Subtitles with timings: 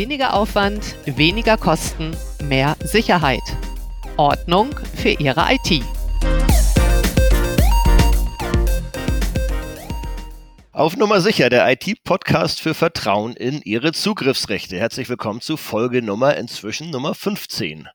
[0.00, 3.42] Weniger Aufwand, weniger Kosten, mehr Sicherheit.
[4.16, 5.84] Ordnung für Ihre IT.
[10.80, 14.78] Auf Nummer sicher, der IT-Podcast für Vertrauen in Ihre Zugriffsrechte.
[14.78, 17.86] Herzlich willkommen zu Folge Nummer inzwischen Nummer 15.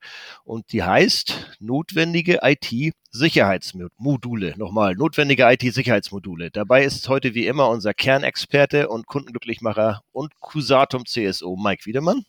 [0.43, 4.53] Und die heißt notwendige IT-Sicherheitsmodule.
[4.57, 6.51] Nochmal, notwendige IT-Sicherheitsmodule.
[6.51, 12.23] Dabei ist heute wie immer unser Kernexperte und Kundenglücklichmacher und Cusatum CSO Mike Wiedemann.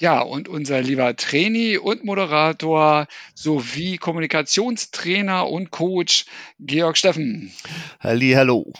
[0.00, 6.24] Ja, und unser lieber Trainee und Moderator sowie Kommunikationstrainer und Coach
[6.58, 7.52] Georg Steffen.
[8.00, 8.72] Halli, hallo.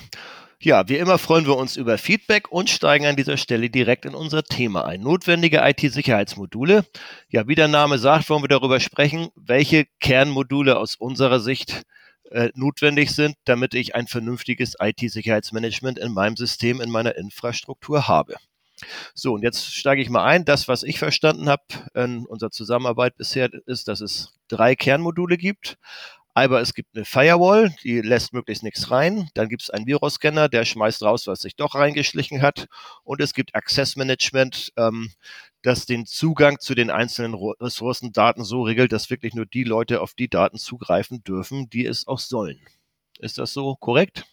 [0.63, 4.15] Ja, wie immer freuen wir uns über Feedback und steigen an dieser Stelle direkt in
[4.15, 5.01] unser Thema ein.
[5.01, 6.85] Notwendige IT-Sicherheitsmodule.
[7.31, 11.85] Ja, wie der Name sagt, wollen wir darüber sprechen, welche Kernmodule aus unserer Sicht
[12.31, 18.35] äh, notwendig sind, damit ich ein vernünftiges IT-Sicherheitsmanagement in meinem System, in meiner Infrastruktur habe.
[19.15, 20.45] So, und jetzt steige ich mal ein.
[20.45, 21.63] Das, was ich verstanden habe
[21.95, 25.79] in unserer Zusammenarbeit bisher, ist, dass es drei Kernmodule gibt.
[26.35, 29.29] Aber es gibt eine Firewall, die lässt möglichst nichts rein.
[29.35, 32.67] Dann gibt es einen Virusscanner, der schmeißt raus, was sich doch reingeschlichen hat.
[33.05, 35.13] Und es gibt Access Management, ähm,
[35.63, 40.15] das den Zugang zu den einzelnen Ressourcendaten so regelt, dass wirklich nur die Leute auf
[40.15, 42.61] die Daten zugreifen dürfen, die es auch sollen.
[43.19, 44.25] Ist das so korrekt?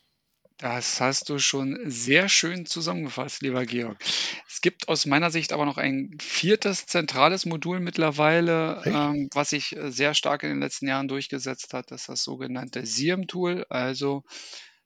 [0.58, 4.04] Das hast du schon sehr schön zusammengefasst, lieber Georg.
[4.50, 9.76] Es gibt aus meiner Sicht aber noch ein viertes zentrales Modul mittlerweile, ähm, was sich
[9.76, 11.92] äh, sehr stark in den letzten Jahren durchgesetzt hat.
[11.92, 13.68] Das ist das sogenannte SIEM-Tool.
[13.70, 14.24] Also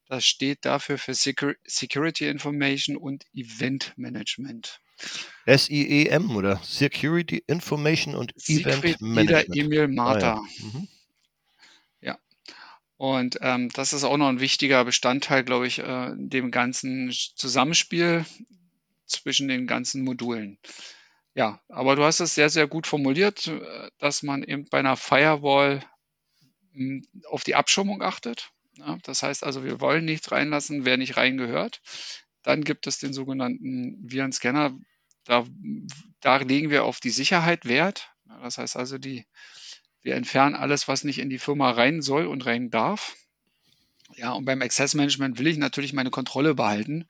[0.09, 4.81] das steht dafür für Secur Security Information und Event Management.
[5.45, 9.57] S-I-E-M oder Security Information und Event Siegfried Management.
[9.57, 10.33] Emil Martha.
[10.33, 10.65] Ah, ja.
[10.65, 10.87] mhm.
[13.01, 18.27] Und ähm, das ist auch noch ein wichtiger Bestandteil, glaube ich, äh, dem ganzen Zusammenspiel
[19.07, 20.59] zwischen den ganzen Modulen.
[21.33, 24.97] Ja, aber du hast es sehr, sehr gut formuliert, äh, dass man eben bei einer
[24.97, 25.83] Firewall
[26.73, 28.51] hm, auf die Abschirmung achtet.
[28.77, 31.81] Ja, das heißt also, wir wollen nichts reinlassen, wer nicht reingehört.
[32.43, 34.77] Dann gibt es den sogenannten Virenscanner.
[35.23, 35.47] Da,
[36.19, 38.11] da legen wir auf die Sicherheit Wert.
[38.43, 39.25] Das heißt also, die
[40.01, 43.15] wir entfernen alles, was nicht in die Firma rein soll und rein darf.
[44.15, 47.07] Ja, und beim Access Management will ich natürlich meine Kontrolle behalten.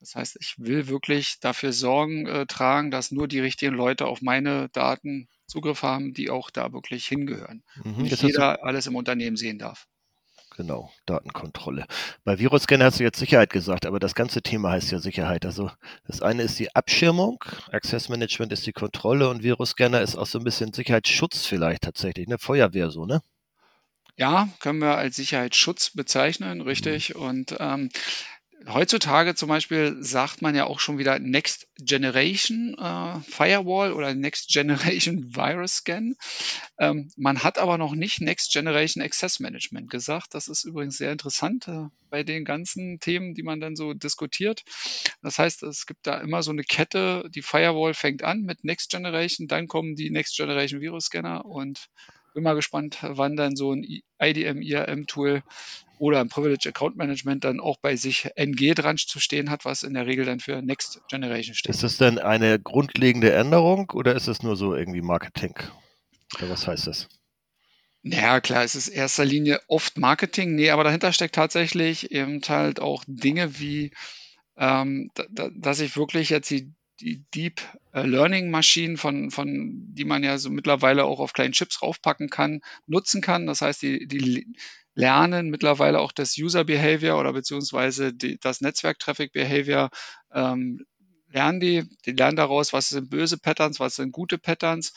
[0.00, 4.22] Das heißt, ich will wirklich dafür Sorgen äh, tragen, dass nur die richtigen Leute auf
[4.22, 7.62] meine Daten Zugriff haben, die auch da wirklich hingehören.
[7.82, 9.86] Mhm, nicht jeder alles im Unternehmen sehen darf.
[10.56, 11.86] Genau, Datenkontrolle.
[12.24, 15.44] Bei Virusscanner hast du jetzt Sicherheit gesagt, aber das ganze Thema heißt ja Sicherheit.
[15.44, 15.70] Also
[16.06, 20.38] das eine ist die Abschirmung, Access Management ist die Kontrolle und Virusscanner ist auch so
[20.38, 23.20] ein bisschen Sicherheitsschutz vielleicht tatsächlich, eine Feuerwehr so, ne?
[24.16, 27.14] Ja, können wir als Sicherheitsschutz bezeichnen, richtig.
[27.14, 27.20] Mhm.
[27.20, 27.90] Und ähm,
[28.68, 34.48] heutzutage zum Beispiel sagt man ja auch schon wieder Next Generation äh, Firewall oder Next
[34.48, 36.14] Generation Virus Scan.
[36.78, 40.34] Ähm, man hat aber noch nicht Next Generation Access Management gesagt.
[40.34, 44.62] Das ist übrigens sehr interessant äh, bei den ganzen Themen, die man dann so diskutiert.
[45.22, 47.28] Das heißt, es gibt da immer so eine Kette.
[47.34, 51.88] Die Firewall fängt an mit Next Generation, dann kommen die Next Generation Virus Scanner und
[52.36, 53.82] bin mal gespannt, wann dann so ein
[54.20, 55.42] IDM, IAM-Tool
[55.98, 59.82] oder ein Privilege Account Management dann auch bei sich NG dran zu stehen hat, was
[59.82, 61.74] in der Regel dann für Next Generation steht.
[61.74, 65.54] Ist das denn eine grundlegende Änderung oder ist es nur so irgendwie Marketing?
[66.36, 67.08] Oder was heißt das?
[68.02, 72.42] Naja, klar, es ist in erster Linie oft Marketing, nee, aber dahinter steckt tatsächlich eben
[72.46, 73.92] halt auch Dinge wie,
[74.58, 77.60] ähm, da, dass ich wirklich jetzt die, die Deep
[77.92, 82.30] äh, Learning Maschinen, von, von, die man ja so mittlerweile auch auf kleinen Chips raufpacken
[82.30, 83.46] kann, nutzen kann.
[83.46, 84.46] Das heißt, die, die
[84.94, 89.90] lernen mittlerweile auch das User Behavior oder beziehungsweise die, das Netzwerk Traffic Behavior
[90.32, 90.84] ähm,
[91.28, 94.94] lernen die, die lernen daraus, was sind böse Patterns, was sind gute Patterns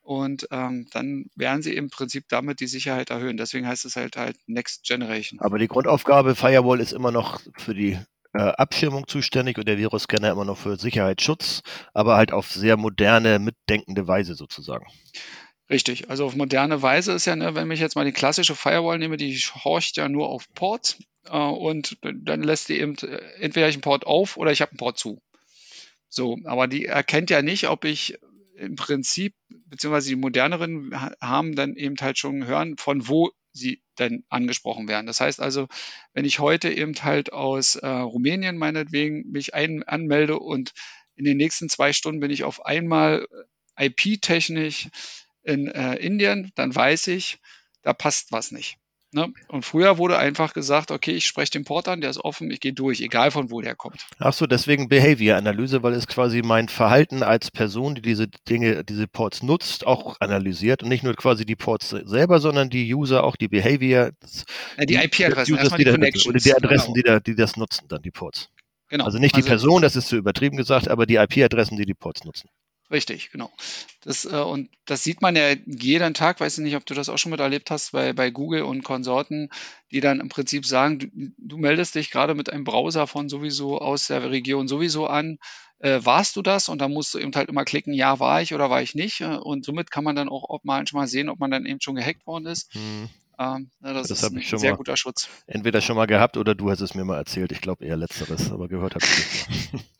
[0.00, 3.36] und ähm, dann werden sie im Prinzip damit die Sicherheit erhöhen.
[3.36, 5.40] Deswegen heißt es halt halt Next Generation.
[5.40, 7.98] Aber die Grundaufgabe Firewall ist immer noch für die
[8.34, 13.38] äh, Abschirmung zuständig und der Virusscanner immer noch für Sicherheitsschutz, aber halt auf sehr moderne,
[13.38, 14.86] mitdenkende Weise sozusagen.
[15.70, 18.98] Richtig, also auf moderne Weise ist ja, ne, wenn ich jetzt mal die klassische Firewall
[18.98, 23.68] nehme, die horcht ja nur auf Ports äh, und dann lässt die eben äh, entweder
[23.68, 25.22] ich einen Port auf oder ich habe einen Port zu.
[26.08, 28.18] So, aber die erkennt ja nicht, ob ich
[28.56, 29.34] im Prinzip,
[29.66, 35.06] beziehungsweise die moderneren haben dann eben halt schon hören, von wo sie denn angesprochen werden.
[35.06, 35.68] Das heißt also,
[36.12, 40.72] wenn ich heute eben halt aus äh, Rumänien meinetwegen mich ein, anmelde und
[41.16, 43.26] in den nächsten zwei Stunden bin ich auf einmal
[43.78, 44.88] IP-technisch
[45.42, 47.38] in äh, Indien, dann weiß ich,
[47.82, 48.78] da passt was nicht.
[49.14, 49.32] Ne?
[49.46, 52.58] Und früher wurde einfach gesagt, okay, ich spreche den Port an, der ist offen, ich
[52.58, 54.08] gehe durch, egal von wo der kommt.
[54.18, 59.06] Ach so, deswegen Behavior-Analyse, weil es quasi mein Verhalten als Person, die diese Dinge, diese
[59.06, 63.36] Ports nutzt, auch analysiert und nicht nur quasi die Ports selber, sondern die User, auch
[63.36, 64.10] die Behavior.
[64.78, 66.28] Ja, die IP-Adressen, die, die.
[66.28, 66.94] Oder die Adressen, genau.
[66.94, 68.50] die, da, die das nutzen, dann die Ports.
[68.88, 69.04] Genau.
[69.04, 71.94] Also nicht die also, Person, das ist zu übertrieben gesagt, aber die IP-Adressen, die die
[71.94, 72.48] Ports nutzen.
[72.90, 73.50] Richtig, genau.
[74.02, 77.08] Das, äh, und das sieht man ja jeden Tag, weiß ich nicht, ob du das
[77.08, 79.48] auch schon miterlebt hast, bei, bei Google und Konsorten,
[79.90, 81.08] die dann im Prinzip sagen, du,
[81.38, 85.38] du meldest dich gerade mit einem Browser von sowieso aus der Region sowieso an.
[85.78, 86.68] Äh, warst du das?
[86.68, 89.22] Und dann musst du eben halt immer klicken, ja, war ich oder war ich nicht.
[89.22, 92.46] Und somit kann man dann auch manchmal sehen, ob man dann eben schon gehackt worden
[92.46, 92.72] ist.
[92.74, 93.08] Hm.
[93.38, 95.28] Ähm, das, das ist ein sehr mal, guter Schutz.
[95.46, 97.50] Entweder schon mal gehabt oder du hast es mir mal erzählt.
[97.50, 99.84] Ich glaube eher letzteres, aber gehört habe ich nicht.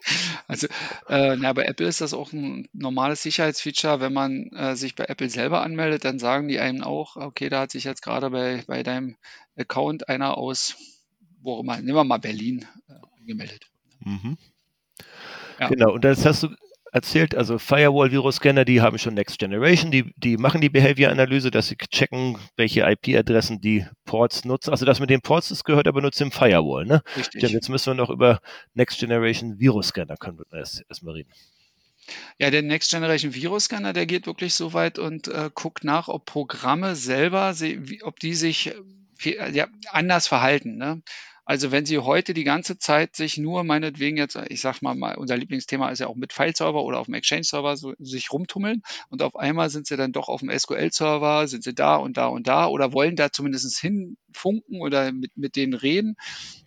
[0.47, 0.67] also,
[1.09, 4.01] äh, na, bei Apple ist das auch ein normales Sicherheitsfeature.
[4.01, 7.61] Wenn man äh, sich bei Apple selber anmeldet, dann sagen die einem auch, okay, da
[7.61, 9.17] hat sich jetzt gerade bei, bei deinem
[9.57, 10.77] Account einer aus,
[11.41, 13.71] wo immer, nehmen wir mal Berlin, äh, angemeldet.
[14.01, 14.37] Mhm.
[15.61, 15.69] Ja.
[15.69, 16.49] Genau, und das hast du
[16.95, 21.77] erzählt, also Firewall-Virus-Scanner, die haben schon Next Generation, die, die machen die Behavior-Analyse, dass sie
[21.77, 24.71] checken, welche IP-Adressen die Ports nutzen.
[24.71, 27.03] Also das mit den Ports, das gehört aber nur zum Firewall, ne?
[27.17, 27.43] Richtig.
[27.51, 28.41] Jetzt müssen wir noch über
[28.75, 31.33] Next Generation Virus-Scanner können wir erst, erstmal reden.
[32.39, 36.09] Ja, der Next Generation Virus Scanner, der geht wirklich so weit und äh, guckt nach,
[36.09, 37.55] ob Programme selber,
[38.03, 38.75] ob die sich
[39.25, 40.77] äh, ja, anders verhalten.
[40.77, 41.03] Ne?
[41.45, 45.37] Also wenn Sie heute die ganze Zeit sich nur meinetwegen jetzt, ich sag mal, unser
[45.37, 49.37] Lieblingsthema ist ja auch mit File-Server oder auf dem Exchange-Server so, sich rumtummeln und auf
[49.37, 52.67] einmal sind Sie dann doch auf dem SQL-Server, sind Sie da und da und da
[52.67, 56.17] oder wollen da zumindest hinfunken oder mit, mit denen reden,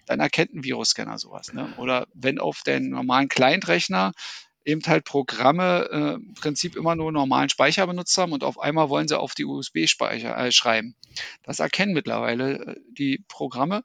[0.06, 1.53] dann erkennt ein Virusscanner sowas.
[1.53, 1.73] Ne?
[1.77, 4.13] Oder wenn auf den normalen Client-Rechner
[4.68, 8.89] eben halt Programme äh, im Prinzip immer nur normalen Speicher benutzt haben und auf einmal
[8.89, 10.95] wollen sie auf die USB-Speicher äh, schreiben.
[11.44, 13.83] Das erkennen mittlerweile äh, die Programme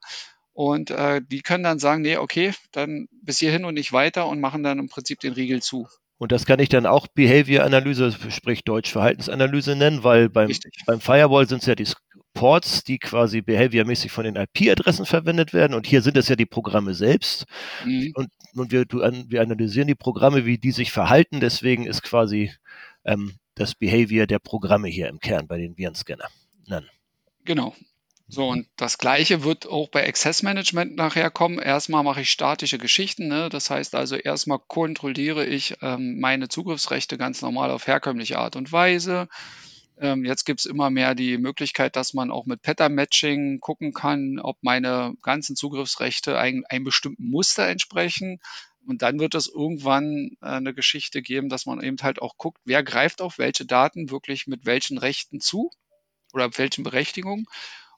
[0.53, 4.41] und äh, die können dann sagen, nee, okay, dann bis hierhin und nicht weiter und
[4.41, 5.89] machen dann im Prinzip den Riegel zu.
[6.19, 10.53] Und das kann ich dann auch Behavior-Analyse, sprich Deutsch Verhaltensanalyse nennen, weil beim,
[10.87, 11.89] beim Firewall sind es ja die
[12.35, 15.75] Ports, die quasi behaviormäßig von den IP-Adressen verwendet werden.
[15.75, 17.47] Und hier sind es ja die Programme selbst.
[17.85, 18.13] Mhm.
[18.15, 21.41] Und, und wir, du, wir, analysieren die Programme, wie die sich verhalten.
[21.41, 22.53] Deswegen ist quasi
[23.05, 26.29] ähm, das Behavior der Programme hier im Kern bei den Virenscanner.
[27.45, 27.75] Genau.
[28.29, 31.59] So, und das Gleiche wird auch bei Access Management nachher kommen.
[31.59, 33.29] Erstmal mache ich statische Geschichten.
[33.29, 33.49] Ne?
[33.51, 38.73] Das heißt also, erstmal kontrolliere ich ähm, meine Zugriffsrechte ganz normal auf herkömmliche Art und
[38.73, 39.29] Weise.
[40.01, 44.39] Ähm, jetzt gibt es immer mehr die Möglichkeit, dass man auch mit Pattern-Matching gucken kann,
[44.41, 48.41] ob meine ganzen Zugriffsrechte ein, einem bestimmten Muster entsprechen.
[48.87, 52.61] Und dann wird es irgendwann äh, eine Geschichte geben, dass man eben halt auch guckt,
[52.65, 55.71] wer greift auf welche Daten wirklich mit welchen Rechten zu
[56.33, 57.47] oder welchen Berechtigungen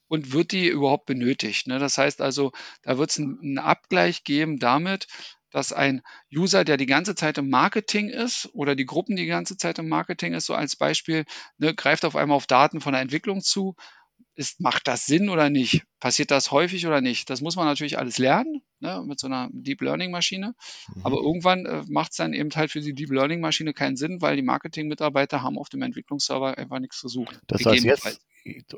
[0.09, 1.67] und wird die überhaupt benötigt.
[1.67, 1.79] Ne?
[1.79, 2.53] Das heißt also,
[2.83, 5.07] da wird es einen Abgleich geben damit,
[5.55, 6.03] dass ein
[6.35, 9.79] User, der die ganze Zeit im Marketing ist oder die Gruppen, die die ganze Zeit
[9.79, 11.25] im Marketing ist, so als Beispiel,
[11.59, 13.77] ne, greift auf einmal auf Daten von der Entwicklung zu.
[14.37, 15.85] Ist, macht das Sinn oder nicht?
[16.01, 17.31] Passiert das häufig oder nicht?
[17.31, 20.57] Das muss man natürlich alles lernen ne, mit so einer Deep Learning Maschine.
[20.93, 21.07] Mhm.
[21.07, 24.21] Aber irgendwann äh, macht es dann eben halt für die Deep Learning Maschine keinen Sinn,
[24.21, 27.39] weil die Marketing-Mitarbeiter haben auf dem Entwicklungsserver einfach nichts zu suchen.
[27.47, 28.21] Das heißt, jetzt,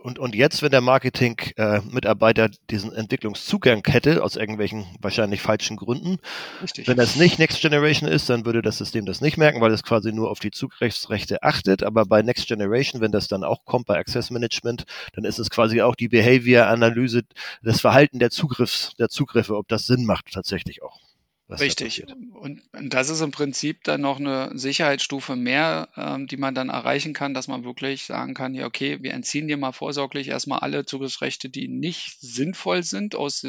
[0.03, 6.19] und, und jetzt, wenn der Marketing-Mitarbeiter äh, diesen Entwicklungszugang hätte, aus irgendwelchen wahrscheinlich falschen Gründen,
[6.63, 6.87] Richtig.
[6.87, 9.83] wenn das nicht Next Generation ist, dann würde das System das nicht merken, weil es
[9.83, 11.83] quasi nur auf die Zugriffsrechte achtet.
[11.83, 15.51] Aber bei Next Generation, wenn das dann auch kommt bei Access Management, dann ist es
[15.51, 17.23] quasi auch die Behavior-Analyse,
[17.63, 21.06] das Verhalten der Zugriffs, der Zugriffe, ob das Sinn macht tatsächlich auch.
[21.49, 22.05] Richtig.
[22.33, 27.13] Und das ist im Prinzip dann noch eine Sicherheitsstufe mehr, ähm, die man dann erreichen
[27.13, 30.87] kann, dass man wirklich sagen kann, ja, okay, wir entziehen dir mal vorsorglich erstmal alle
[30.87, 33.47] Zugriffsrechte, die nicht sinnvoll sind aus,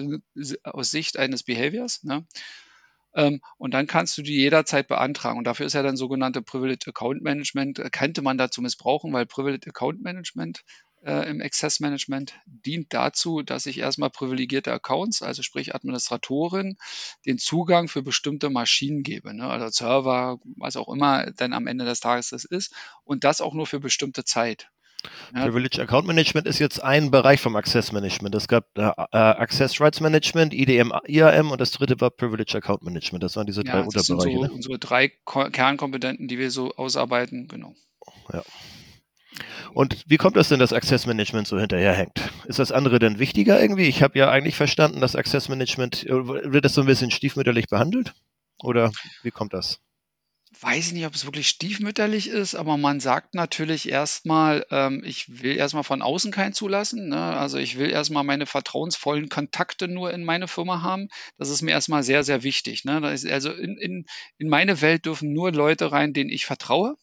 [0.63, 2.03] aus Sicht eines Behaviors.
[2.03, 2.23] Ne?
[3.15, 5.39] Ähm, und dann kannst du die jederzeit beantragen.
[5.39, 9.25] Und dafür ist ja dann sogenannte Privileged Account Management, äh, könnte man dazu missbrauchen, weil
[9.25, 10.63] Privileged Account Management
[11.07, 16.77] äh, im Access Management dient dazu, dass ich erstmal privilegierte Accounts, also sprich Administratoren,
[17.25, 19.49] den Zugang für bestimmte Maschinen gebe, ne?
[19.49, 22.73] also Server, was auch immer dann am Ende des Tages das ist,
[23.05, 24.69] und das auch nur für bestimmte Zeit.
[25.33, 25.45] Ja.
[25.45, 28.35] Privileged Account Management ist jetzt ein Bereich vom Access Management.
[28.35, 32.83] Es gab äh, äh Access Rights Management, IDM, IAM und das dritte war Privileged Account
[32.83, 33.23] Management.
[33.23, 34.31] Das waren diese drei ja, das Unterbereiche.
[34.31, 34.51] Sind so, ne?
[34.51, 37.75] unsere drei Kernkompetenten, die wir so ausarbeiten, genau.
[38.33, 38.43] Ja.
[39.73, 42.19] Und wie kommt das denn, dass Access Management so hinterherhängt?
[42.45, 43.87] Ist das andere denn wichtiger irgendwie?
[43.87, 47.67] Ich habe ja eigentlich verstanden, dass Access Management, äh, wird das so ein bisschen stiefmütterlich
[47.67, 48.13] behandelt?
[48.61, 48.91] Oder
[49.23, 49.79] wie kommt das?
[50.61, 55.41] weiß ich nicht, ob es wirklich stiefmütterlich ist, aber man sagt natürlich erstmal, ähm, ich
[55.41, 57.09] will erstmal von außen keinen zulassen.
[57.09, 57.17] Ne?
[57.17, 61.09] Also ich will erstmal meine vertrauensvollen Kontakte nur in meine Firma haben.
[61.37, 62.85] Das ist mir erstmal sehr, sehr wichtig.
[62.85, 63.01] Ne?
[63.03, 64.05] also in, in,
[64.37, 66.95] in meine Welt dürfen nur Leute rein, denen ich vertraue.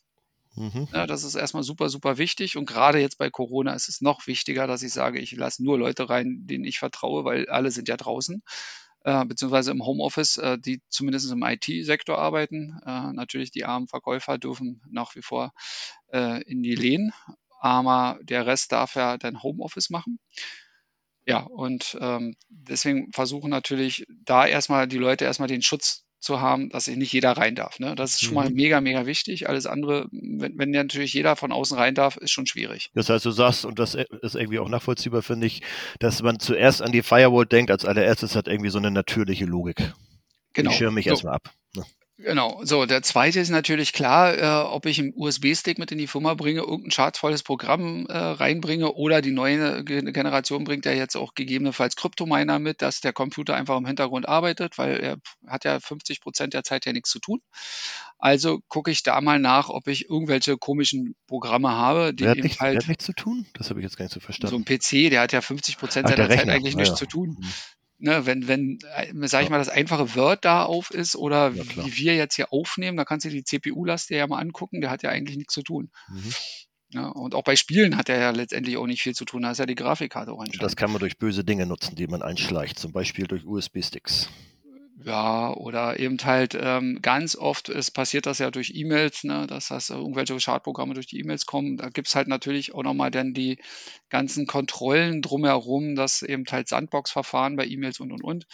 [0.56, 0.88] Mhm.
[0.92, 2.56] Ja, das ist erstmal super, super wichtig.
[2.56, 5.78] Und gerade jetzt bei Corona ist es noch wichtiger, dass ich sage, ich lasse nur
[5.78, 8.42] Leute rein, denen ich vertraue, weil alle sind ja draußen
[9.04, 12.80] äh, beziehungsweise im Homeoffice, äh, die zumindest im IT-Sektor arbeiten.
[12.86, 15.52] Äh, natürlich die armen Verkäufer dürfen nach wie vor
[16.12, 17.12] äh, in die Lehnen,
[17.60, 20.18] aber der Rest darf ja dann Homeoffice machen.
[21.26, 26.68] Ja, und ähm, deswegen versuchen natürlich da erstmal die Leute erstmal den Schutz zu haben,
[26.70, 27.78] dass nicht jeder rein darf.
[27.78, 27.94] Ne?
[27.94, 28.34] Das ist schon mhm.
[28.34, 29.48] mal mega, mega wichtig.
[29.48, 32.90] Alles andere, wenn, wenn natürlich jeder von außen rein darf, ist schon schwierig.
[32.94, 35.62] Das heißt, du sagst, und das ist irgendwie auch nachvollziehbar, finde ich,
[36.00, 39.92] dass man zuerst an die Firewall denkt, als allererstes hat irgendwie so eine natürliche Logik.
[40.54, 40.70] Genau.
[40.70, 41.10] Ich schirme mich so.
[41.10, 41.52] erstmal ab.
[42.16, 46.06] Genau, so, der zweite ist natürlich klar, äh, ob ich einen USB-Stick mit in die
[46.06, 51.34] Firma bringe, irgendein schadvolles Programm äh, reinbringe oder die neue Generation bringt ja jetzt auch
[51.34, 55.16] gegebenenfalls Kryptominer mit, dass der Computer einfach im Hintergrund arbeitet, weil er
[55.48, 57.40] hat ja 50 Prozent der Zeit ja nichts zu tun.
[58.18, 62.36] Also gucke ich da mal nach, ob ich irgendwelche komischen Programme habe, die wer hat
[62.36, 62.74] eben nichts, halt.
[62.74, 63.44] Wer hat nichts zu tun?
[63.54, 64.64] Das habe ich jetzt gar nicht so verstanden.
[64.64, 66.96] So ein PC, der hat ja 50 Prozent seiner Zeit eigentlich nichts ja.
[66.96, 67.36] zu tun.
[67.40, 67.52] Mhm
[68.04, 71.64] ne, wenn, wenn, äh, sag ich mal, das einfache Word da auf ist oder ja,
[71.86, 75.02] wie wir jetzt hier aufnehmen, da kannst du die CPU-Last ja mal angucken, der hat
[75.02, 75.90] ja eigentlich nichts zu tun.
[76.08, 76.32] Mhm.
[76.90, 79.50] Ja, und auch bei Spielen hat er ja letztendlich auch nicht viel zu tun, da
[79.50, 82.78] ist ja die Grafikkarte auch Das kann man durch böse Dinge nutzen, die man einschleicht,
[82.78, 84.28] zum Beispiel durch USB-Sticks.
[84.96, 89.68] Ja, oder eben halt ähm, ganz oft ist, passiert das ja durch E-Mails, ne, dass
[89.68, 91.76] das irgendwelche Schadprogramme durch die E-Mails kommen.
[91.76, 93.58] Da gibt's halt natürlich auch nochmal dann die
[94.08, 98.46] ganzen Kontrollen drumherum, das eben halt Sandbox-Verfahren bei E-Mails und und und.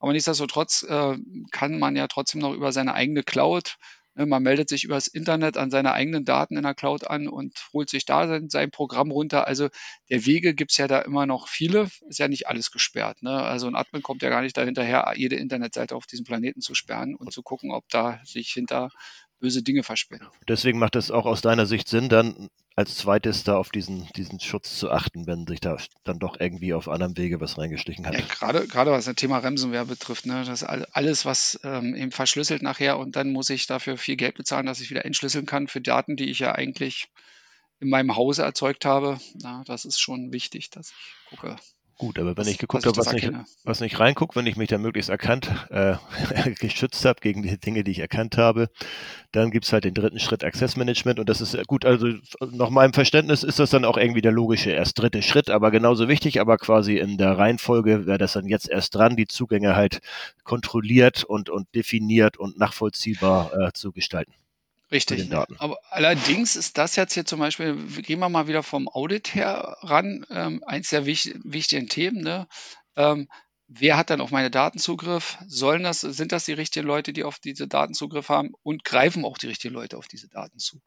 [0.00, 1.16] Aber nichtsdestotrotz äh,
[1.52, 3.76] kann man ja trotzdem noch über seine eigene Cloud
[4.24, 7.90] man meldet sich übers Internet an seine eigenen Daten in der Cloud an und holt
[7.90, 9.46] sich da sein, sein Programm runter.
[9.46, 9.68] Also
[10.08, 11.88] der Wege gibt es ja da immer noch viele.
[12.08, 13.22] Ist ja nicht alles gesperrt.
[13.22, 13.30] Ne?
[13.30, 17.14] Also ein Admin kommt ja gar nicht dahinterher, jede Internetseite auf diesem Planeten zu sperren
[17.14, 18.90] und zu gucken, ob da sich hinter
[19.40, 20.26] böse Dinge verspinnen.
[20.48, 24.38] Deswegen macht es auch aus deiner Sicht Sinn, dann als zweites da auf diesen, diesen
[24.38, 28.14] Schutz zu achten, wenn sich da dann doch irgendwie auf anderem Wege was reingeschlichen hat.
[28.14, 32.62] Ja, gerade, gerade was das Thema Ransomware betrifft, ne, das alles, was ähm, eben verschlüsselt
[32.62, 35.80] nachher und dann muss ich dafür viel Geld bezahlen, dass ich wieder entschlüsseln kann für
[35.80, 37.08] Daten, die ich ja eigentlich
[37.80, 39.18] in meinem Hause erzeugt habe.
[39.42, 41.56] Na, das ist schon wichtig, dass ich gucke,
[41.98, 43.32] Gut, aber wenn was, ich geguckt habe, was, nicht,
[43.64, 45.94] was nicht reinguckt, wenn ich mich da möglichst erkannt, äh,
[46.60, 48.68] geschützt habe gegen die Dinge, die ich erkannt habe,
[49.32, 52.08] dann gibt's halt den dritten Schritt Access Management und das ist gut, also
[52.50, 56.06] nach meinem Verständnis ist das dann auch irgendwie der logische erst dritte Schritt, aber genauso
[56.06, 60.00] wichtig, aber quasi in der Reihenfolge wäre das dann jetzt erst dran, die Zugänge halt
[60.44, 64.34] kontrolliert und, und definiert und nachvollziehbar äh, zu gestalten.
[64.90, 65.32] Richtig.
[65.58, 69.76] Aber allerdings ist das jetzt hier zum Beispiel, gehen wir mal wieder vom Audit her
[69.80, 72.22] ran, ähm, eins der wich wichtigen Themen.
[72.22, 72.46] Ne?
[72.94, 73.28] Ähm,
[73.66, 75.38] wer hat dann auf meine Daten Zugriff?
[75.48, 79.24] Sollen das, sind das die richtigen Leute, die auf diese Daten Zugriff haben und greifen
[79.24, 80.80] auch die richtigen Leute auf diese Daten zu?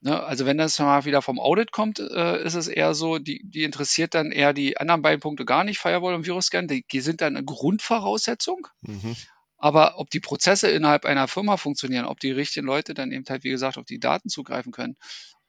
[0.00, 0.22] Ne?
[0.22, 3.64] Also wenn das mal wieder vom Audit kommt, äh, ist es eher so, die, die
[3.64, 7.20] interessiert dann eher die anderen beiden Punkte gar nicht, Firewall und Virusscan, die, die sind
[7.20, 8.68] dann eine Grundvoraussetzung.
[8.82, 9.16] Mhm.
[9.60, 13.44] Aber ob die Prozesse innerhalb einer Firma funktionieren, ob die richtigen Leute dann eben halt,
[13.44, 14.96] wie gesagt, auf die Daten zugreifen können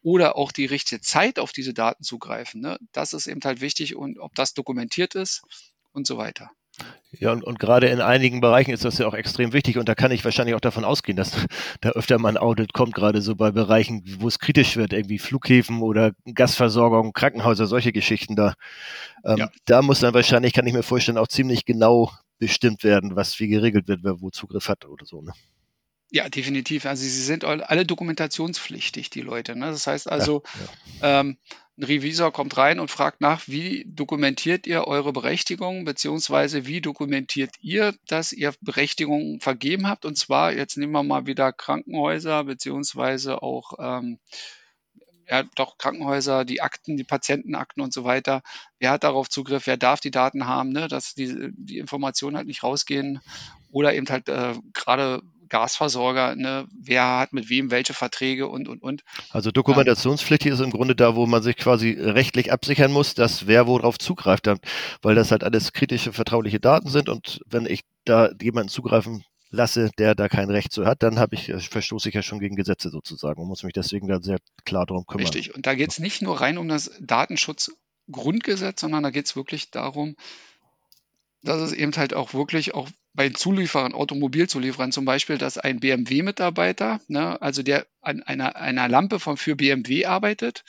[0.03, 3.95] oder auch die richtige Zeit auf diese Daten zugreifen, ne, das ist eben halt wichtig
[3.95, 5.43] und ob das dokumentiert ist
[5.93, 6.51] und so weiter.
[7.11, 9.95] Ja, und, und gerade in einigen Bereichen ist das ja auch extrem wichtig und da
[9.95, 11.45] kann ich wahrscheinlich auch davon ausgehen, dass
[11.81, 15.19] da öfter mal ein Audit kommt, gerade so bei Bereichen, wo es kritisch wird, irgendwie
[15.19, 18.55] Flughäfen oder Gasversorgung, Krankenhäuser, solche Geschichten da.
[19.23, 19.51] Ähm, ja.
[19.65, 23.47] Da muss dann wahrscheinlich, kann ich mir vorstellen, auch ziemlich genau bestimmt werden, was wie
[23.47, 25.21] geregelt wird, wer wo Zugriff hat oder so.
[25.21, 25.31] Ne?
[26.09, 26.87] Ja, definitiv.
[26.87, 29.55] Also sie sind alle dokumentationspflichtig, die Leute.
[29.55, 29.67] Ne?
[29.67, 30.59] Das heißt also, ja,
[31.01, 31.19] ja.
[31.19, 31.37] Ähm,
[31.77, 37.51] ein Revisor kommt rein und fragt nach, wie dokumentiert ihr eure Berechtigung, beziehungsweise wie dokumentiert
[37.61, 40.03] ihr, dass ihr Berechtigungen vergeben habt?
[40.03, 44.17] Und zwar, jetzt nehmen wir mal wieder Krankenhäuser, beziehungsweise auch ähm,
[45.29, 48.41] ja, doch Krankenhäuser, die Akten, die Patientenakten und so weiter.
[48.79, 49.67] Wer hat darauf Zugriff?
[49.67, 50.69] Wer darf die Daten haben?
[50.69, 50.87] Ne?
[50.87, 53.21] Dass die, die Informationen halt nicht rausgehen
[53.71, 58.81] oder eben halt äh, gerade Gasversorger, ne, wer hat mit wem welche Verträge und, und,
[58.81, 59.03] und.
[59.31, 63.67] Also dokumentationspflichtig ist im Grunde da, wo man sich quasi rechtlich absichern muss, dass wer
[63.67, 64.49] worauf zugreift,
[65.01, 69.91] weil das halt alles kritische, vertrauliche Daten sind und wenn ich da jemanden zugreifen lasse,
[69.97, 72.55] der da kein Recht zu hat, dann habe ich, äh, verstoße ich ja schon gegen
[72.55, 75.27] Gesetze sozusagen und muss mich deswegen da sehr klar darum kümmern.
[75.27, 79.35] Richtig, und da geht es nicht nur rein um das Datenschutzgrundgesetz, sondern da geht es
[79.35, 80.15] wirklich darum,
[81.43, 87.01] dass es eben halt auch wirklich auch bei Zulieferern, Automobilzulieferern zum Beispiel, dass ein BMW-Mitarbeiter,
[87.07, 90.63] ne, also der an einer, einer Lampe von für BMW arbeitet,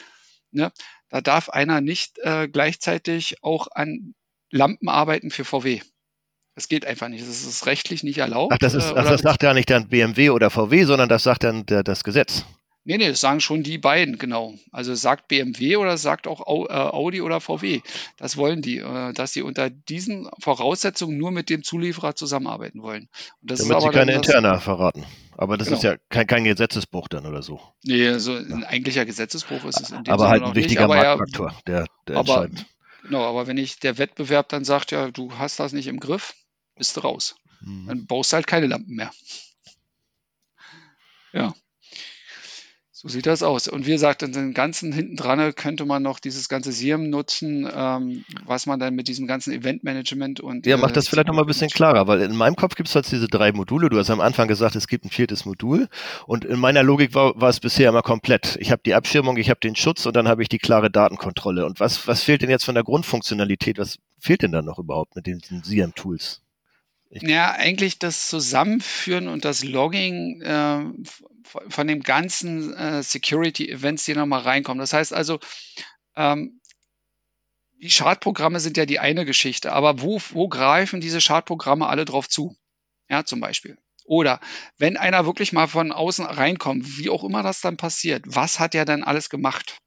[0.51, 0.73] ne,
[1.09, 4.15] da darf einer nicht äh, gleichzeitig auch an
[4.51, 5.83] Lampen arbeiten für VW.
[6.55, 7.23] Das geht einfach nicht.
[7.23, 8.53] Das ist rechtlich nicht erlaubt.
[8.53, 11.23] Ach, das, ist, äh, ach, das sagt ja nicht dann BMW oder VW, sondern das
[11.23, 12.45] sagt dann der, das Gesetz.
[12.85, 14.55] Nee, nee, das sagen schon die beiden, genau.
[14.73, 17.81] Also sagt BMW oder sagt auch äh, Audi oder VW.
[18.17, 23.09] Das wollen die, äh, dass sie unter diesen Voraussetzungen nur mit dem Zulieferer zusammenarbeiten wollen.
[23.41, 25.05] Und das Damit ist aber sie keine Interna verraten.
[25.37, 25.79] Aber das genau.
[25.79, 27.61] ist ja kein, kein, Gesetzesbruch dann oder so.
[27.85, 30.97] Nee, so ein eigentlicher Gesetzesbruch ist es in dem Aber Sinne halt ein wichtiger nicht,
[30.97, 32.67] Marktfaktor, der, der aber, entscheidet.
[33.05, 36.35] Genau, aber wenn ich der Wettbewerb dann sagt, ja, du hast das nicht im Griff,
[36.77, 37.37] bist du raus.
[37.65, 37.87] Hm.
[37.87, 39.13] Dann baust du halt keine Lampen mehr.
[41.33, 41.55] Ja.
[43.03, 43.67] So sieht das aus.
[43.67, 47.69] Und wie gesagt, in den ganzen hinten dran könnte man noch dieses ganze SIEM nutzen,
[47.75, 50.67] ähm, was man dann mit diesem ganzen Eventmanagement und.
[50.67, 52.95] Ja, macht das äh, vielleicht nochmal ein bisschen klarer, weil in meinem Kopf gibt es
[52.95, 53.89] halt diese drei Module.
[53.89, 55.89] Du hast am Anfang gesagt, es gibt ein viertes Modul.
[56.29, 58.57] Und in meiner Logik war, war es bisher immer komplett.
[58.61, 61.67] Ich habe die Abschirmung, ich habe den Schutz und dann habe ich die klare Datenkontrolle.
[61.67, 63.79] Und was, was fehlt denn jetzt von der Grundfunktionalität?
[63.79, 66.42] Was fehlt denn da noch überhaupt mit den, den SIEM-Tools?
[67.21, 70.85] Ja, eigentlich das Zusammenführen und das Logging äh,
[71.45, 74.81] von dem ganzen äh, Security-Events, die nochmal reinkommen.
[74.81, 75.39] Das heißt also,
[76.17, 76.61] ähm,
[77.83, 82.29] die Schadprogramme sind ja die eine Geschichte, aber wo, wo greifen diese Schadprogramme alle drauf
[82.29, 82.57] zu?
[83.11, 83.77] Ja, zum Beispiel.
[84.05, 84.41] Oder
[84.79, 88.75] wenn einer wirklich mal von außen reinkommt, wie auch immer das dann passiert, was hat
[88.75, 89.79] er dann alles gemacht?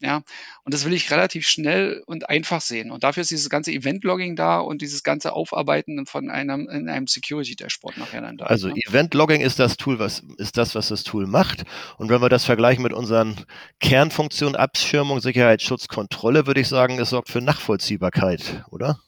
[0.00, 0.22] Ja,
[0.64, 2.90] und das will ich relativ schnell und einfach sehen.
[2.90, 7.06] Und dafür ist dieses ganze Event-Logging da und dieses ganze Aufarbeiten von einem, in einem
[7.06, 8.44] Security-Dashboard nachher dann da.
[8.44, 8.74] Also ne?
[8.88, 11.64] Event-Logging ist das Tool, was ist das, was das Tool macht.
[11.96, 13.36] Und wenn wir das vergleichen mit unseren
[13.80, 19.00] Kernfunktionen Abschirmung, Sicherheit, Schutz, Kontrolle, würde ich sagen, es sorgt für Nachvollziehbarkeit, oder?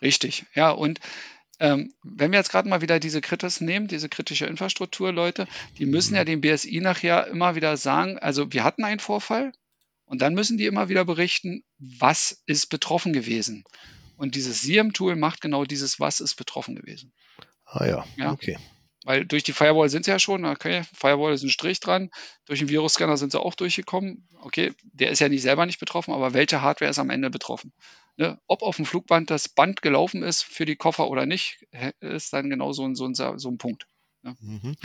[0.00, 0.70] Richtig, ja.
[0.70, 0.98] Und
[1.60, 5.46] ähm, wenn wir jetzt gerade mal wieder diese Kritis nehmen, diese kritische Infrastruktur, Leute,
[5.78, 6.26] die müssen ja mhm.
[6.26, 9.52] dem BSI nachher immer wieder sagen, also wir hatten einen Vorfall,
[10.12, 13.64] und dann müssen die immer wieder berichten, was ist betroffen gewesen.
[14.18, 17.14] Und dieses SIEM-Tool macht genau dieses, was ist betroffen gewesen.
[17.64, 18.30] Ah ja, ja.
[18.30, 18.58] okay.
[19.06, 22.10] Weil durch die Firewall sind sie ja schon, okay, Firewall ist ein Strich dran,
[22.44, 24.28] durch den Virusscanner sind sie auch durchgekommen.
[24.42, 27.72] Okay, der ist ja nicht selber nicht betroffen, aber welche Hardware ist am Ende betroffen?
[28.18, 28.38] Ne?
[28.46, 31.64] Ob auf dem Flugband das Band gelaufen ist für die Koffer oder nicht,
[32.00, 33.86] ist dann genau so ein, so ein, so ein Punkt.
[34.20, 34.36] Ne?
[34.40, 34.76] Mhm.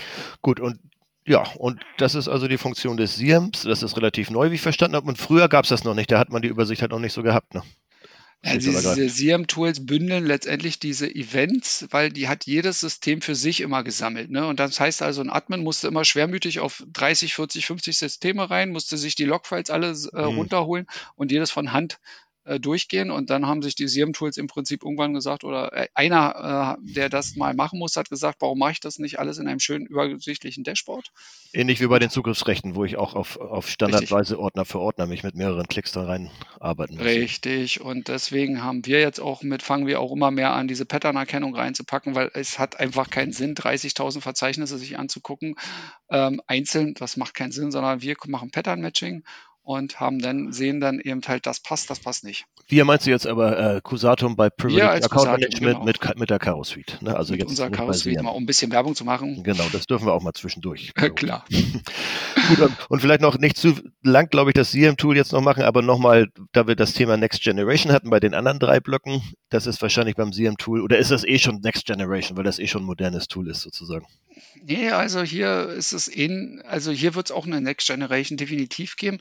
[0.41, 0.79] Gut, und
[1.27, 3.63] ja, und das ist also die Funktion des SIEMs.
[3.63, 5.07] Das ist relativ neu, wie ich verstanden habe.
[5.07, 6.09] Und früher gab es das noch nicht.
[6.09, 7.53] Da hat man die Übersicht halt noch nicht so gehabt.
[7.53, 7.63] Ne?
[8.43, 13.83] Also diese SIEM-Tools bündeln letztendlich diese Events, weil die hat jedes System für sich immer
[13.83, 14.29] gesammelt.
[14.29, 14.47] Ne?
[14.47, 18.69] Und das heißt also, ein Admin musste immer schwermütig auf 30, 40, 50 Systeme rein,
[18.69, 20.37] musste sich die Logfiles alle äh, mhm.
[20.37, 21.99] runterholen und jedes von Hand
[22.47, 23.11] äh, durchgehen.
[23.11, 27.09] Und dann haben sich die SIEM-Tools im Prinzip irgendwann gesagt, oder äh, einer, äh, der
[27.09, 29.85] das mal machen muss, hat gesagt, warum mache ich das nicht alles in einem schönen
[29.85, 31.11] übersichtlichen Dashboard?
[31.53, 34.37] Ähnlich wie bei den Zugriffsrechten, wo ich auch auf, auf Standardweise Richtig.
[34.37, 37.05] Ordner für Ordner mich mit mehreren Klicks da rein arbeiten muss.
[37.05, 37.81] Richtig.
[37.81, 41.55] Und deswegen haben wir jetzt auch mit, fangen wir auch immer mehr an, diese Pattern-Erkennung
[41.55, 45.55] reinzupacken, weil es hat einfach keinen Sinn, 30.000 Verzeichnisse sich anzugucken,
[46.09, 46.93] ähm, einzeln.
[46.93, 49.23] Das macht keinen Sinn, sondern wir machen Pattern-Matching
[49.67, 52.45] und haben dann, sehen dann eben halt, das passt, das passt nicht.
[52.69, 55.85] Wir meinst du jetzt aber äh, Cusatum bei Privileged Account Cusatum, Management genau.
[55.85, 56.97] mit, mit der Caro Suite.
[57.01, 57.13] Ne?
[57.13, 59.43] Also mit jetzt unserer Caro Suite mal, um ein bisschen Werbung zu machen.
[59.43, 60.93] Genau, das dürfen wir auch mal zwischendurch.
[61.15, 61.43] Klar.
[62.47, 65.81] Gut, und vielleicht noch nicht zu lang, glaube ich, das SIEM-Tool jetzt noch machen, aber
[65.81, 69.81] nochmal, da wir das Thema Next Generation hatten bei den anderen drei Blöcken, das ist
[69.81, 72.85] wahrscheinlich beim SIEM-Tool, oder ist das eh schon Next Generation, weil das eh schon ein
[72.85, 74.05] modernes Tool ist sozusagen?
[74.63, 78.95] Nee, also hier ist es in, also hier wird es auch eine Next Generation definitiv
[78.95, 79.19] geben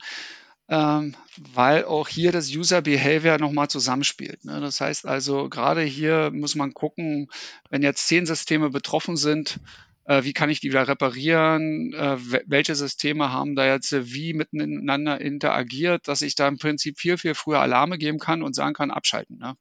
[0.69, 4.45] ähm, weil auch hier das User Behavior nochmal zusammenspielt.
[4.45, 4.61] Ne?
[4.61, 7.29] Das heißt also, gerade hier muss man gucken,
[7.71, 9.61] wenn jetzt zehn Systeme betroffen sind,
[10.07, 11.93] äh, wie kann ich die wieder reparieren?
[11.93, 17.17] Äh, welche Systeme haben da jetzt wie miteinander interagiert, dass ich da im Prinzip viel,
[17.17, 19.39] viel früher Alarme geben kann und sagen kann, abschalten.
[19.39, 19.55] Ne?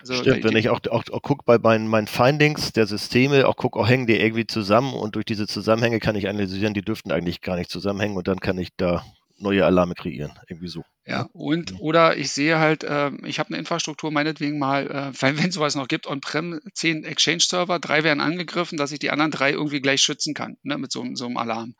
[0.00, 3.56] Also Stimmt, wenn ich auch, auch, auch gucke bei meinen, meinen Findings der Systeme, auch
[3.56, 7.12] gucke, auch hängen die irgendwie zusammen und durch diese Zusammenhänge kann ich analysieren, die dürften
[7.12, 9.04] eigentlich gar nicht zusammenhängen und dann kann ich da
[9.38, 10.82] neue Alarme kreieren, irgendwie so.
[11.06, 15.50] Ja, und oder ich sehe halt, äh, ich habe eine Infrastruktur, meinetwegen mal, äh, wenn
[15.50, 19.80] sowas noch gibt, on-prem, zehn Exchange-Server, drei werden angegriffen, dass ich die anderen drei irgendwie
[19.80, 21.74] gleich schützen kann, ne, mit so, so einem Alarm.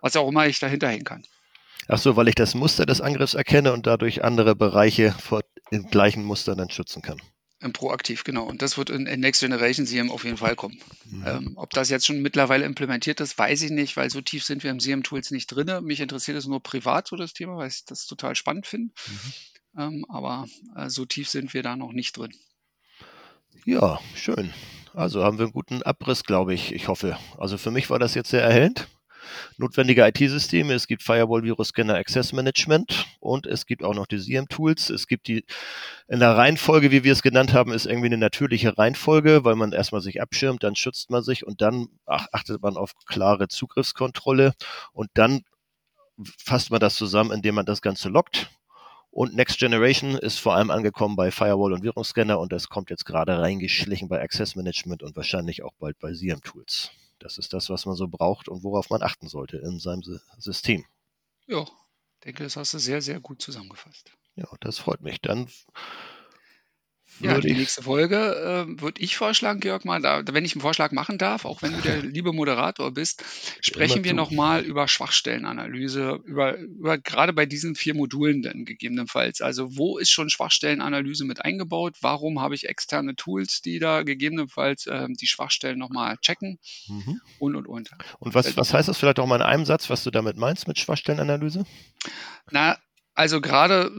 [0.00, 1.24] Was auch immer ich dahinter hängen kann.
[1.88, 5.88] Ach so, weil ich das Muster des Angriffs erkenne und dadurch andere Bereiche vor den
[5.88, 7.20] gleichen Mustern dann schützen kann.
[7.72, 8.44] Proaktiv, genau.
[8.44, 10.78] Und das wird in, Next Generation SIEM auf jeden Fall kommen.
[11.06, 11.24] Mhm.
[11.26, 14.62] Ähm, ob das jetzt schon mittlerweile implementiert ist, weiß ich nicht, weil so tief sind
[14.62, 15.84] wir im SIEM-Tools nicht drin.
[15.84, 18.92] Mich interessiert es nur privat, so das Thema, weil ich das total spannend finde.
[19.08, 19.32] Mhm.
[19.78, 22.32] Ähm, aber äh, so tief sind wir da noch nicht drin.
[23.64, 24.52] Ja, schön.
[24.92, 26.72] Also haben wir einen guten Abriss, glaube ich.
[26.72, 27.18] Ich hoffe.
[27.38, 28.88] Also für mich war das jetzt sehr erhellend.
[29.56, 34.18] Notwendige IT-Systeme, es gibt Firewall, Virus Scanner, Access Management und es gibt auch noch die
[34.18, 34.90] SIEM-Tools.
[34.90, 35.44] Es gibt die,
[36.08, 39.72] in der Reihenfolge, wie wir es genannt haben, ist irgendwie eine natürliche Reihenfolge, weil man
[39.72, 44.54] erstmal sich abschirmt, dann schützt man sich und dann achtet man auf klare Zugriffskontrolle
[44.92, 45.42] und dann
[46.38, 48.50] fasst man das zusammen, indem man das Ganze lockt
[49.16, 53.06] und Next Generation ist vor allem angekommen bei Firewall und Virenscanner und das kommt jetzt
[53.06, 56.90] gerade reingeschlichen bei Access Management und wahrscheinlich auch bald bei SIEM Tools.
[57.18, 60.02] Das ist das, was man so braucht und worauf man achten sollte in seinem
[60.38, 60.84] System.
[61.46, 64.12] Ja, ich denke, das hast du sehr, sehr gut zusammengefasst.
[64.34, 65.20] Ja, das freut mich.
[65.20, 65.48] Dann
[67.20, 70.92] ja, die nächste Folge äh, würde ich vorschlagen, Georg, mal, da, wenn ich einen Vorschlag
[70.92, 73.24] machen darf, auch wenn du der liebe Moderator bist,
[73.60, 79.40] sprechen wir nochmal über Schwachstellenanalyse, über, über gerade bei diesen vier Modulen dann gegebenenfalls.
[79.40, 81.96] Also wo ist schon Schwachstellenanalyse mit eingebaut?
[82.00, 86.58] Warum habe ich externe Tools, die da gegebenenfalls äh, die Schwachstellen nochmal checken?
[86.88, 87.20] Mhm.
[87.38, 87.90] Und, und, und.
[88.18, 90.68] Und was, was heißt das vielleicht auch mal in einem Satz, was du damit meinst
[90.68, 91.64] mit Schwachstellenanalyse?
[92.50, 92.78] Na,
[93.16, 93.90] also gerade,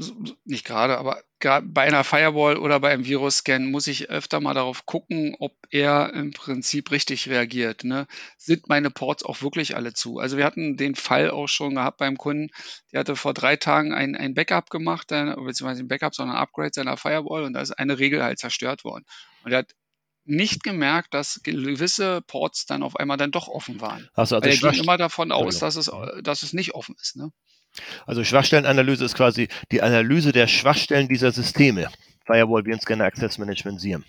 [0.45, 4.85] nicht gerade, aber bei einer Firewall oder bei einem Virus-Scan muss ich öfter mal darauf
[4.85, 7.83] gucken, ob er im Prinzip richtig reagiert.
[7.83, 8.07] Ne?
[8.37, 10.19] Sind meine Ports auch wirklich alle zu?
[10.19, 12.49] Also wir hatten den Fall auch schon gehabt beim Kunden,
[12.91, 16.71] der hatte vor drei Tagen ein, ein Backup gemacht, beziehungsweise ein Backup, sondern ein Upgrade
[16.73, 19.05] seiner Firewall und da ist eine Regel halt zerstört worden.
[19.43, 19.73] Und er hat
[20.25, 24.09] nicht gemerkt, dass gewisse Ports dann auf einmal dann doch offen waren.
[24.13, 25.89] Also, also er ging immer davon aus, dass es,
[26.21, 27.15] dass es nicht offen ist.
[27.15, 27.31] Ne?
[28.05, 31.89] Also Schwachstellenanalyse ist quasi die Analyse der Schwachstellen dieser Systeme.
[32.25, 34.03] Firewall, Virenscanner, Access Management, SIEM.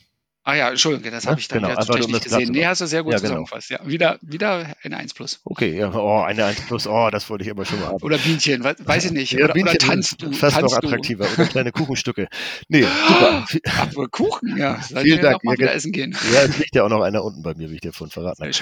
[0.48, 2.52] Ah ja, Entschuldigung, das habe ich dann genau, jetzt nicht gesehen.
[2.52, 3.44] Nee, hast du sehr gut ja, genau.
[3.44, 3.68] zusammengefasst.
[3.68, 5.42] Ja, wieder, wieder eine 1 plus.
[5.44, 8.02] Okay, ja, oh, eine 1 plus, oh, das wollte ich aber schon mal haben.
[8.02, 9.32] Oder Bienchen, weiß ich nicht.
[9.32, 10.32] Ja, oder, Bienchen oder tanzt du.
[10.32, 11.26] Fast tanzt noch attraktiver.
[11.34, 12.28] Oder kleine Kuchenstücke.
[12.68, 13.46] Nee, super.
[13.78, 14.80] Aber Kuchen, ja.
[15.02, 15.44] Vielen Dank.
[15.44, 16.16] Mal wieder essen gehen.
[16.32, 18.42] Ja, es liegt ja auch noch einer unten bei mir, wie ich dir vorhin verraten
[18.42, 18.52] habe.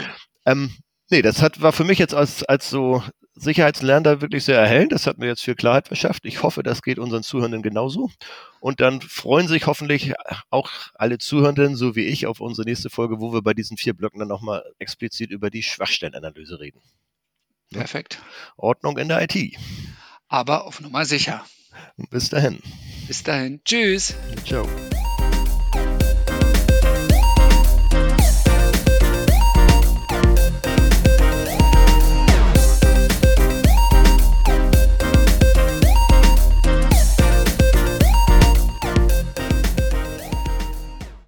[0.44, 0.72] Ähm,
[1.10, 3.00] nee, das hat, war für mich jetzt als, als so
[3.36, 4.92] Sicherheitslernender wirklich sehr erhellend.
[4.92, 6.24] Das hat mir jetzt viel Klarheit verschafft.
[6.24, 8.10] Ich hoffe, das geht unseren Zuhörenden genauso.
[8.60, 10.14] Und dann freuen sich hoffentlich
[10.50, 13.94] auch alle Zuhörenden, so wie ich, auf unsere nächste Folge, wo wir bei diesen vier
[13.94, 16.80] Blöcken dann nochmal explizit über die Schwachstellenanalyse reden.
[17.70, 18.22] Perfekt.
[18.56, 19.56] Ordnung in der IT.
[20.28, 21.44] Aber auf Nummer sicher.
[22.10, 22.60] Bis dahin.
[23.06, 23.60] Bis dahin.
[23.64, 24.14] Tschüss.
[24.44, 24.66] Ciao.